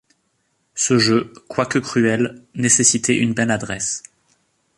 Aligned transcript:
Ce 0.73 0.97
jeu, 0.97 1.31
quoique 1.47 1.77
cruel, 1.77 2.43
nécessitait 2.55 3.17
une 3.19 3.35
belle 3.35 3.51
adresse. 3.51 4.01